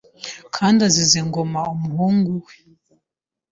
kandi 0.55 0.79
azize 0.87 1.19
Ngoma 1.27 1.61
umuhungu 1.75 2.31
we 2.43 2.53